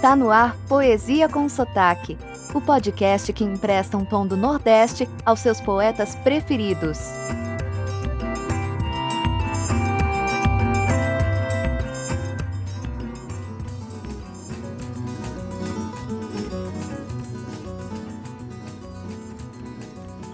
[0.00, 2.16] Está no ar Poesia com Sotaque,
[2.54, 6.98] o podcast que empresta um tom do Nordeste aos seus poetas preferidos.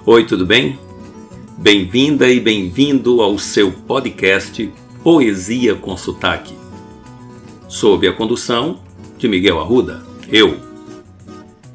[0.06, 0.78] Oi, tudo bem?
[1.58, 4.72] Bem-vinda e bem-vindo ao seu podcast
[5.02, 6.56] Poesia com Sotaque.
[7.66, 8.85] Sob a condução
[9.18, 10.56] de Miguel Arruda, eu.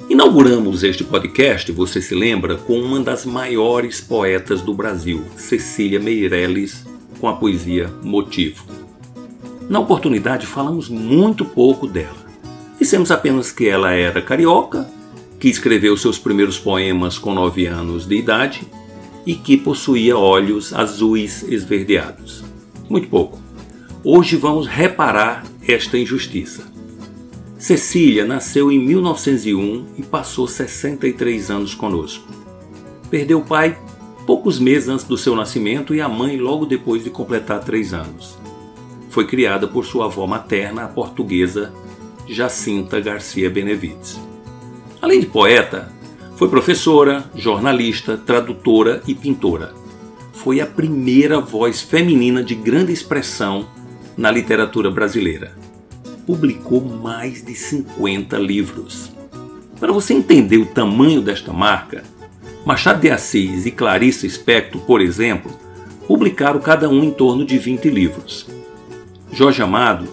[0.07, 6.85] Inauguramos este podcast, você se lembra, com uma das maiores poetas do Brasil, Cecília Meirelles,
[7.19, 8.63] com a poesia Motivo.
[9.67, 12.21] Na oportunidade, falamos muito pouco dela.
[12.79, 14.87] Dissemos apenas que ela era carioca
[15.39, 18.67] que escreveu seus primeiros poemas com nove anos de idade
[19.25, 22.43] e que possuía olhos azuis esverdeados.
[22.87, 23.39] Muito pouco.
[24.03, 26.70] Hoje vamos reparar esta injustiça.
[27.61, 32.27] Cecília nasceu em 1901 e passou 63 anos conosco.
[33.07, 33.77] Perdeu o pai
[34.25, 38.35] poucos meses antes do seu nascimento e a mãe logo depois de completar três anos.
[39.11, 41.71] Foi criada por sua avó materna, a portuguesa
[42.27, 44.19] Jacinta Garcia Benevides.
[44.99, 45.93] Além de poeta,
[46.37, 49.71] foi professora, jornalista, tradutora e pintora.
[50.33, 53.67] Foi a primeira voz feminina de grande expressão
[54.17, 55.55] na literatura brasileira.
[56.25, 59.11] Publicou mais de 50 livros.
[59.79, 62.03] Para você entender o tamanho desta marca,
[62.65, 65.51] Machado de Assis e Clarice Spector, por exemplo,
[66.07, 68.47] publicaram cada um em torno de 20 livros.
[69.31, 70.07] Jorge Amado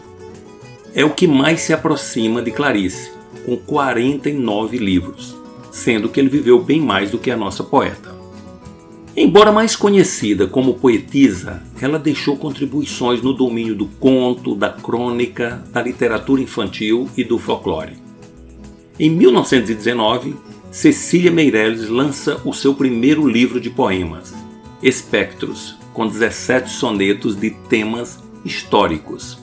[0.95, 3.11] é o que mais se aproxima de Clarice,
[3.45, 5.37] com 49 livros,
[5.71, 8.18] sendo que ele viveu bem mais do que a nossa poeta.
[9.21, 15.83] Embora mais conhecida como poetisa, ela deixou contribuições no domínio do conto, da crônica, da
[15.83, 17.97] literatura infantil e do folclore.
[18.97, 20.37] Em 1919,
[20.71, 24.33] Cecília Meirelles lança o seu primeiro livro de poemas,
[24.81, 29.37] Espectros, com 17 sonetos de temas históricos.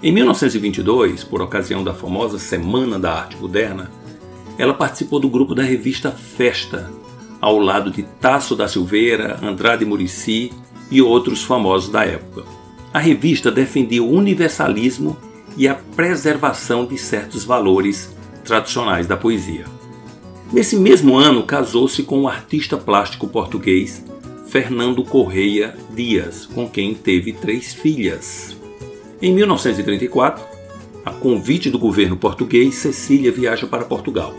[0.00, 3.90] Em 1922, por ocasião da famosa Semana da Arte Moderna,
[4.56, 6.88] ela participou do grupo da revista Festa,
[7.42, 10.52] ao lado de Tasso da Silveira, Andrade Murici
[10.88, 12.44] e outros famosos da época.
[12.94, 15.16] A revista defendia o universalismo
[15.56, 18.14] e a preservação de certos valores
[18.44, 19.64] tradicionais da poesia.
[20.52, 24.04] Nesse mesmo ano, casou-se com o artista plástico português
[24.46, 28.56] Fernando Correia Dias, com quem teve três filhas.
[29.20, 30.44] Em 1934,
[31.04, 34.32] a convite do governo português, Cecília viaja para Portugal.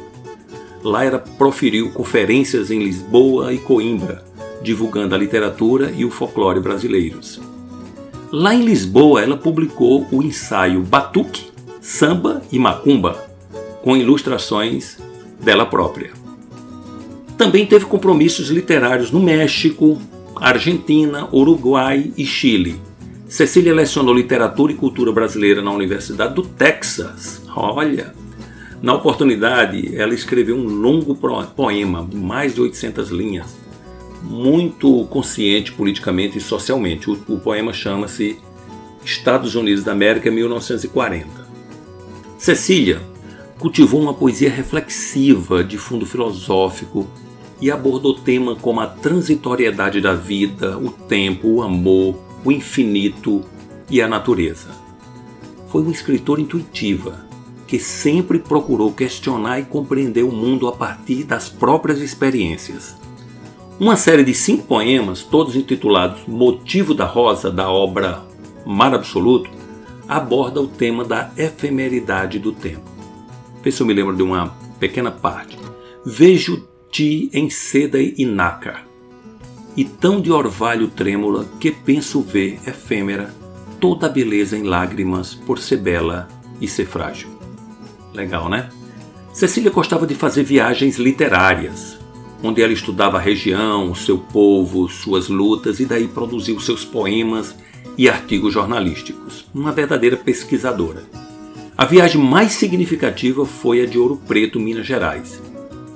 [0.84, 4.24] Ela proferiu conferências em Lisboa e Coimbra,
[4.62, 7.42] divulgando a literatura e o folclore brasileiros.
[8.32, 11.52] Lá em Lisboa, ela publicou o ensaio Batuque,
[11.82, 13.30] Samba e Macumba,
[13.82, 14.98] com ilustrações
[15.40, 16.12] dela própria.
[17.38, 20.02] Também teve compromissos literários no México,
[20.36, 22.80] Argentina, Uruguai e Chile
[23.34, 27.42] Cecília lecionou literatura e cultura brasileira na Universidade do Texas.
[27.56, 28.14] Olha!
[28.84, 31.18] Na oportunidade, ela escreveu um longo
[31.56, 33.56] poema, mais de 800 linhas,
[34.22, 37.10] muito consciente politicamente e socialmente.
[37.10, 38.38] O, o poema chama-se
[39.02, 41.30] Estados Unidos da América 1940.
[42.38, 43.02] Cecília
[43.58, 47.08] cultivou uma poesia reflexiva de fundo filosófico
[47.62, 53.46] e abordou temas como a transitoriedade da vida, o tempo, o amor, o infinito
[53.90, 54.72] e a natureza.
[55.70, 57.32] Foi uma escritora intuitiva
[57.74, 62.96] que sempre procurou questionar e compreender o mundo a partir das próprias experiências.
[63.80, 68.22] Uma série de cinco poemas, todos intitulados Motivo da Rosa, da obra
[68.64, 69.50] Mar Absoluto,
[70.08, 72.88] aborda o tema da efemeridade do tempo.
[73.64, 75.58] Vê se eu me lembro de uma pequena parte.
[76.06, 78.86] Vejo-te em seda e nácar
[79.76, 83.34] e tão de orvalho trêmula que penso ver efêmera
[83.80, 86.28] toda a beleza em lágrimas por ser bela
[86.62, 87.33] e ser frágil.
[88.14, 88.70] Legal, né?
[89.34, 91.98] Cecília gostava de fazer viagens literárias,
[92.44, 97.56] onde ela estudava a região, seu povo, suas lutas e daí produziu seus poemas
[97.98, 99.46] e artigos jornalísticos.
[99.54, 101.04] Uma verdadeira pesquisadora.
[101.76, 105.42] A viagem mais significativa foi a de Ouro Preto, Minas Gerais,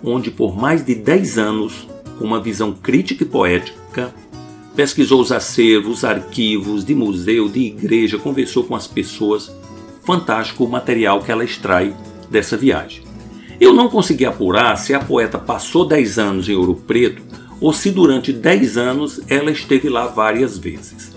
[0.04, 1.88] onde por mais de 10 anos
[2.18, 4.12] com uma visão crítica e poética,
[4.76, 9.52] pesquisou os acervos, arquivos de museu, de igreja, conversou com as pessoas.
[10.04, 11.96] Fantástico o material que ela extrai
[12.30, 13.04] dessa viagem.
[13.60, 17.24] Eu não consegui apurar se a poeta passou 10 anos em Ouro Preto
[17.60, 21.16] ou se durante 10 anos ela esteve lá várias vezes.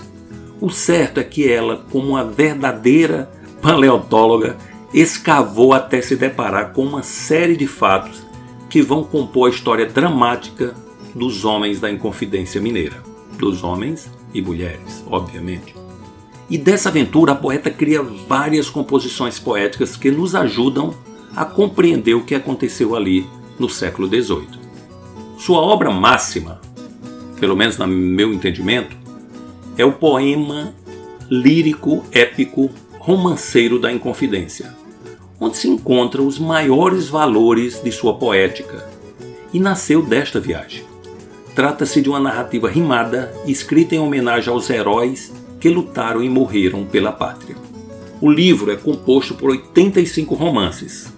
[0.60, 3.30] O certo é que ela, como uma verdadeira
[3.60, 4.56] paleontóloga,
[4.92, 8.22] escavou até se deparar com uma série de fatos
[8.68, 10.74] que vão compor a história dramática
[11.14, 13.02] dos homens da Inconfidência Mineira,
[13.38, 15.80] dos homens e mulheres, obviamente.
[16.50, 20.93] E dessa aventura a poeta cria várias composições poéticas que nos ajudam
[21.35, 23.25] a compreender o que aconteceu ali
[23.56, 24.58] no século XVIII.
[25.38, 26.61] Sua obra máxima,
[27.38, 28.97] pelo menos no meu entendimento,
[29.79, 30.75] é o poema
[31.31, 32.69] lírico épico
[32.99, 34.75] romanceiro da Inconfidência,
[35.38, 38.91] onde se encontram os maiores valores de sua poética,
[39.53, 40.85] e nasceu desta viagem.
[41.55, 47.12] Trata-se de uma narrativa rimada, escrita em homenagem aos heróis que lutaram e morreram pela
[47.12, 47.56] pátria.
[48.20, 51.12] O livro é composto por 85 romances,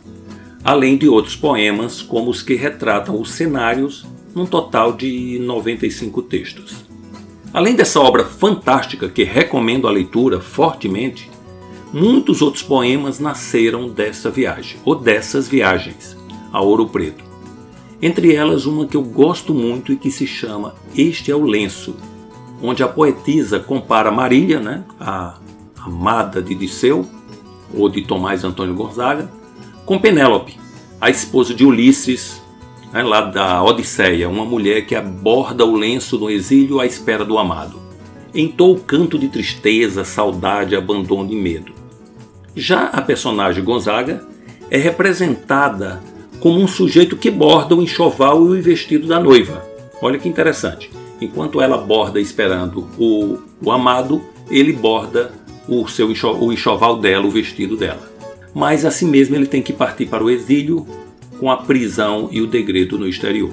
[0.63, 4.05] além de outros poemas, como os que retratam os cenários,
[4.35, 6.85] num total de 95 textos.
[7.55, 11.31] Além dessa obra fantástica que recomendo a leitura fortemente,
[11.93, 16.17] Muitos outros poemas nasceram dessa viagem, ou dessas viagens,
[16.51, 17.23] a Ouro Preto.
[18.01, 21.95] Entre elas, uma que eu gosto muito e que se chama Este é o Lenço,
[22.63, 25.35] onde a poetisa compara Marília, né, a
[25.85, 27.05] amada de Disseu,
[27.75, 29.31] ou de Tomás Antônio Gonzaga,
[29.85, 30.59] com Penélope,
[31.01, 32.41] a esposa de Ulisses,
[32.93, 37.39] né, lá da Odisseia, uma mulher que aborda o lenço no exílio à espera do
[37.39, 37.81] amado.
[38.35, 41.73] Entou o canto de tristeza, saudade, abandono e medo.
[42.55, 44.27] Já a personagem Gonzaga
[44.71, 46.03] é representada
[46.41, 49.65] como um sujeito que borda o enxoval e o vestido da noiva.
[50.01, 50.91] Olha que interessante.
[51.23, 54.21] Enquanto ela borda esperando o, o amado,
[54.51, 55.31] ele borda
[55.69, 58.11] o seu o enxoval dela, o vestido dela.
[58.53, 60.85] Mas assim mesmo ele tem que partir para o exílio
[61.39, 63.53] com a prisão e o degredo no exterior.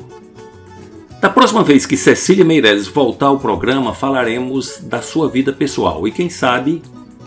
[1.21, 6.11] Da próxima vez que Cecília Meireles voltar ao programa, falaremos da sua vida pessoal e
[6.11, 6.81] quem sabe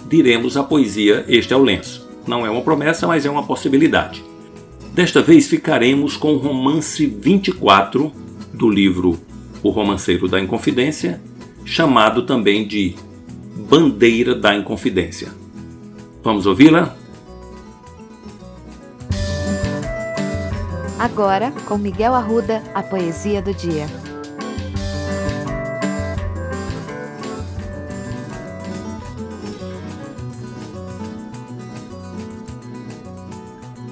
[0.09, 2.11] diremos a poesia Este é o Lenço.
[2.27, 4.25] Não é uma promessa, mas é uma possibilidade.
[4.93, 8.11] Desta vez ficaremos com o romance 24
[8.53, 9.21] do livro
[9.63, 11.21] O Romanceiro da Inconfidência,
[11.65, 12.95] chamado também de
[13.69, 15.29] Bandeira da Inconfidência.
[16.23, 16.97] Vamos ouvi-la?
[20.99, 23.87] Agora, com Miguel Arruda, a poesia do dia.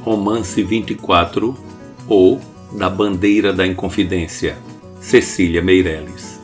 [0.03, 1.57] Romance 24
[2.09, 2.41] ou
[2.73, 4.57] Da Bandeira da Inconfidência,
[5.01, 6.39] Cecília Meireles.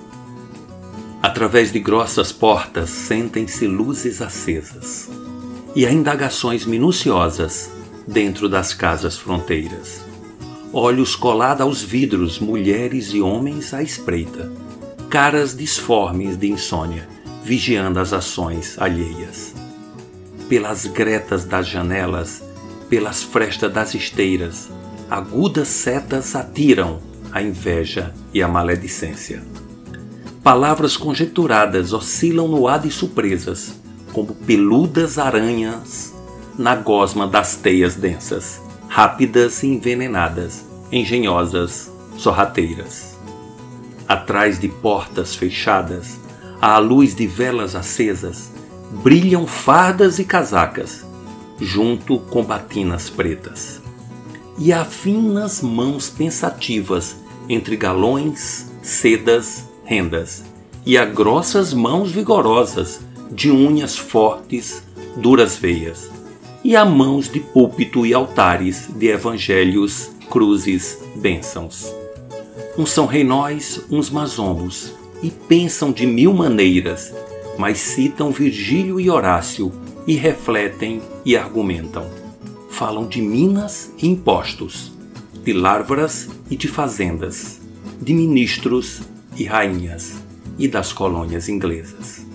[1.23, 5.11] Através de grossas portas sentem-se luzes acesas
[5.75, 7.71] e há indagações minuciosas
[8.07, 10.05] dentro das casas fronteiras.
[10.73, 14.51] Olhos colados aos vidros, mulheres e homens à espreita,
[15.09, 17.09] caras disformes de insônia,
[17.45, 19.55] vigiando as ações alheias.
[20.49, 22.43] Pelas gretas das janelas
[22.89, 24.69] pelas frestas das esteiras,
[25.11, 27.01] agudas setas atiram
[27.37, 29.43] a inveja e a maledicência.
[30.43, 33.75] Palavras conjecturadas oscilam no ar de surpresas,
[34.11, 36.15] como peludas aranhas
[36.59, 43.19] na gosma das teias densas, rápidas e envenenadas, engenhosas, sorrateiras.
[44.09, 46.19] Atrás de portas fechadas,
[46.59, 48.51] à luz de velas acesas,
[49.03, 51.05] brilham fardas e casacas,
[51.61, 53.83] junto com batinas pretas.
[54.57, 60.45] E há finas mãos pensativas entre galões, sedas, rendas,
[60.85, 63.01] e há grossas mãos vigorosas
[63.31, 64.83] de unhas fortes,
[65.17, 66.11] duras veias,
[66.63, 71.95] e há mãos de púlpito e altares de evangelhos, cruzes, bênçãos.
[72.79, 77.13] Uns são reinóis, uns mazombos, e pensam de mil maneiras,
[77.59, 79.73] mas citam Virgílio e Horácio
[80.07, 82.07] e refletem e argumentam.
[82.71, 84.93] Falam de minas e impostos,
[85.47, 87.61] de larvas e de fazendas,
[88.03, 89.01] de ministros
[89.35, 90.17] e rainhas
[90.59, 92.27] e das colônias inglesas.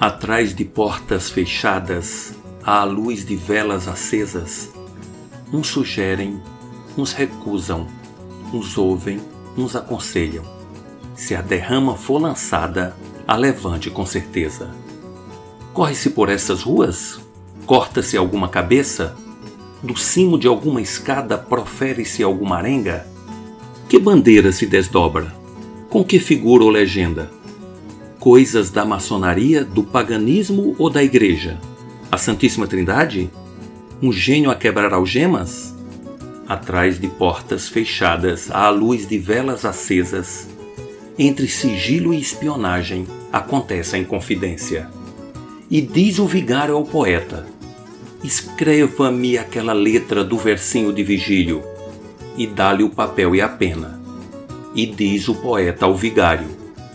[0.00, 2.32] Atrás de portas fechadas,
[2.64, 4.70] à luz de velas acesas,
[5.52, 6.40] uns sugerem,
[6.98, 7.86] uns recusam,
[8.52, 9.20] uns ouvem,
[9.56, 10.44] uns aconselham.
[11.14, 12.96] Se a derrama for lançada,
[13.28, 14.74] a levante com certeza
[15.72, 17.18] Corre-se por essas ruas?
[17.64, 19.16] Corta-se alguma cabeça?
[19.82, 23.04] Do cimo de alguma escada profere-se alguma arenga?
[23.88, 25.34] Que bandeira se desdobra?
[25.90, 27.28] Com que figura ou legenda?
[28.20, 31.58] Coisas da maçonaria, do paganismo ou da igreja?
[32.12, 33.28] A Santíssima Trindade?
[34.00, 35.74] Um gênio a quebrar algemas?
[36.48, 40.48] Atrás de portas fechadas, à luz de velas acesas,
[41.18, 44.88] entre sigilo e espionagem, acontece a inconfidência.
[45.68, 47.46] E diz o vigário ao poeta:
[48.22, 51.62] escreva-me aquela letra do versinho de Vigílio
[52.36, 54.00] e dá-lhe o papel e a pena.
[54.74, 56.48] E diz o poeta ao vigário,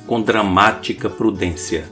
[0.05, 1.86] com dramática prudência: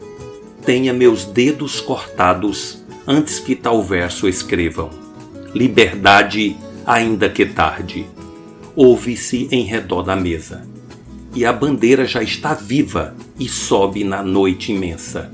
[0.65, 4.89] Tenha meus dedos cortados antes que tal verso escrevam.
[5.53, 8.07] Liberdade, ainda que tarde.
[8.75, 10.67] Ouve-se em redor da mesa.
[11.33, 15.31] E a bandeira já está viva e sobe na noite imensa.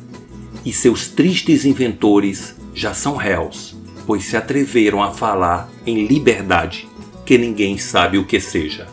[0.65, 6.87] E seus tristes inventores já são réus, pois se atreveram a falar em liberdade,
[7.25, 8.87] que ninguém sabe o que seja.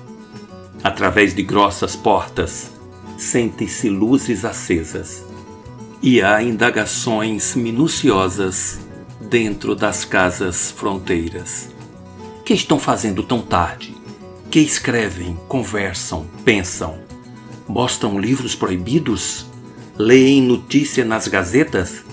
[0.82, 2.70] Através de grossas portas,
[3.16, 5.24] sente-se luzes acesas
[6.00, 8.78] e há indagações minuciosas
[9.20, 11.70] dentro das casas fronteiras.
[12.44, 13.94] Que estão fazendo tão tarde?
[14.50, 16.98] Que escrevem, conversam, pensam?
[17.68, 19.46] Mostram livros proibidos?
[19.98, 22.04] Leem notícia nas gazetas?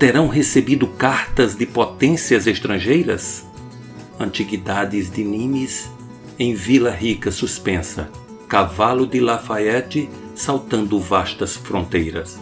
[0.00, 3.44] Terão recebido cartas de potências estrangeiras?
[4.18, 5.90] Antiguidades de Nimes
[6.38, 8.08] em Vila Rica suspensa,
[8.48, 12.40] cavalo de Lafayette saltando vastas fronteiras.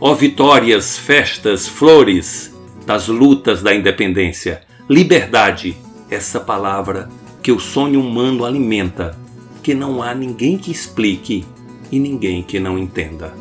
[0.00, 5.76] Ó vitórias, festas, flores das lutas da independência, liberdade,
[6.10, 7.10] essa palavra
[7.42, 9.18] que o sonho humano alimenta,
[9.62, 11.44] que não há ninguém que explique
[11.92, 13.34] e ninguém que não entenda.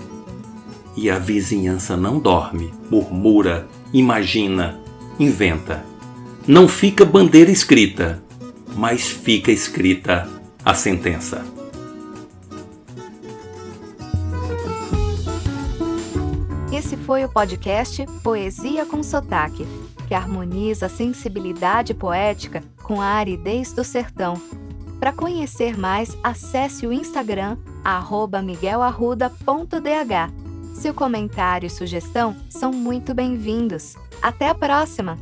[0.96, 4.80] E a vizinhança não dorme, murmura, imagina,
[5.20, 5.84] inventa.
[6.48, 8.24] Não fica bandeira escrita,
[8.76, 10.30] mas fica escrita
[10.64, 11.44] a sentença.
[16.72, 19.66] Esse foi o podcast Poesia com Sotaque,
[20.08, 24.40] que harmoniza a sensibilidade poética com a aridez do sertão.
[25.00, 27.58] Para conhecer mais, acesse o Instagram
[28.44, 30.45] miguelarruda.dh.
[30.76, 33.96] Seu comentário e sugestão são muito bem-vindos.
[34.22, 35.18] Até a próxima!